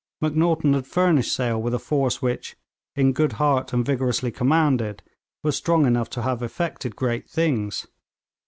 [0.19, 2.55] Macnaghten had furnished Sale with a force which,
[2.95, 5.03] in good heart and vigorously commanded,
[5.43, 7.85] was strong enough to have effected great things.